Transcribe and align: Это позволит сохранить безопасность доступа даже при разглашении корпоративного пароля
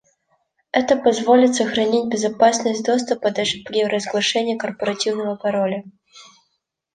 Это 0.71 0.95
позволит 0.95 1.53
сохранить 1.53 2.07
безопасность 2.11 2.83
доступа 2.83 3.29
даже 3.29 3.59
при 3.65 3.83
разглашении 3.83 4.57
корпоративного 4.57 5.35
пароля 5.35 5.83